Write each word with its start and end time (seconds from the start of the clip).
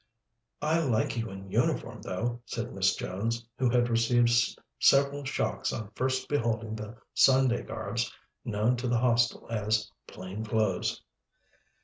"I 0.63 0.79
like 0.79 1.15
you 1.15 1.29
in 1.29 1.51
uniform, 1.51 2.01
though," 2.01 2.41
said 2.47 2.73
Miss 2.73 2.95
Jones, 2.95 3.47
who 3.59 3.69
had 3.69 3.87
received 3.87 4.59
several 4.79 5.25
shocks 5.25 5.71
on 5.71 5.91
first 5.93 6.27
beholding 6.27 6.73
the 6.73 6.97
Sunday 7.13 7.61
garbs 7.61 8.11
known 8.43 8.77
to 8.77 8.87
the 8.87 8.97
Hostel 8.97 9.45
as 9.51 9.91
"plain 10.07 10.43
clothes." 10.43 11.03